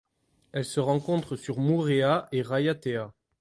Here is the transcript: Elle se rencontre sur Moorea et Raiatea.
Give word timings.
Elle 0.51 0.65
se 0.65 0.79
rencontre 0.79 1.35
sur 1.35 1.59
Moorea 1.59 2.27
et 2.31 2.41
Raiatea. 2.41 3.13